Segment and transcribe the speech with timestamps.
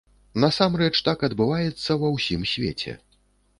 [0.43, 2.99] Насамрэч, так адбываецца ва ўсім свеце.